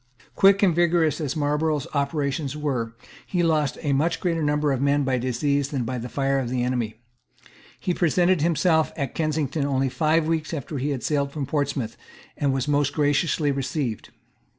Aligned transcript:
Quick 0.33 0.63
and 0.63 0.75
vigorous 0.75 1.21
as 1.21 1.35
Marlborough's 1.35 1.85
operations 1.93 2.57
were, 2.57 2.95
he 3.27 3.43
lost 3.43 3.77
a 3.83 3.93
much 3.93 4.19
greater 4.19 4.41
number 4.41 4.71
of 4.71 4.81
men 4.81 5.03
by 5.03 5.19
disease 5.19 5.69
than 5.69 5.83
by 5.83 5.99
the 5.99 6.09
fire 6.09 6.39
of 6.39 6.49
the 6.49 6.63
enemy. 6.63 6.95
He 7.79 7.93
presented 7.93 8.41
himself 8.41 8.91
at 8.97 9.13
Kensington 9.13 9.63
only 9.63 9.89
five 9.89 10.25
weeks 10.25 10.55
after 10.55 10.79
he 10.79 10.89
had 10.89 11.03
sailed 11.03 11.31
from 11.31 11.45
Portsmouth, 11.45 11.97
and 12.35 12.51
was 12.51 12.67
most 12.67 12.93
graciously 12.93 13.51
received. 13.51 14.09